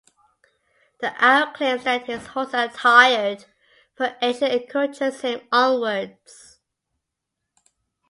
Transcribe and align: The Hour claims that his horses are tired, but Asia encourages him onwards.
The 0.99 1.13
Hour 1.23 1.53
claims 1.53 1.83
that 1.83 2.07
his 2.07 2.25
horses 2.25 2.55
are 2.55 2.67
tired, 2.69 3.45
but 3.95 4.17
Asia 4.19 4.51
encourages 4.51 5.21
him 5.21 5.41
onwards. 5.51 6.57